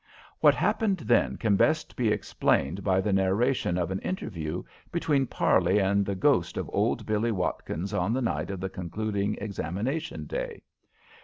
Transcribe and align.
What 0.39 0.55
happened 0.55 0.97
then 1.01 1.37
can 1.37 1.55
best 1.55 1.95
be 1.95 2.07
explained 2.07 2.83
by 2.83 3.01
the 3.01 3.13
narration 3.13 3.77
of 3.77 3.91
an 3.91 3.99
interview 3.99 4.63
between 4.91 5.27
Parley 5.27 5.77
and 5.77 6.03
the 6.03 6.15
ghost 6.15 6.57
of 6.57 6.67
old 6.73 7.05
Billie 7.05 7.31
Watkins 7.31 7.93
on 7.93 8.11
the 8.11 8.19
night 8.23 8.49
of 8.49 8.59
the 8.61 8.67
concluding 8.67 9.35
examination 9.35 10.25
day. 10.25 10.63